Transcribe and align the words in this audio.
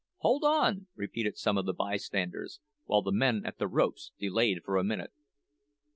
hold 0.17 0.43
on!' 0.43 0.87
repeated 0.95 1.37
some 1.37 1.59
of 1.59 1.67
the 1.67 1.75
bystanders, 1.75 2.59
while 2.85 3.03
the 3.03 3.11
men 3.11 3.43
at 3.45 3.59
the 3.59 3.67
ropes 3.67 4.11
delayed 4.17 4.63
for 4.65 4.77
a 4.77 4.83
minute. 4.83 5.11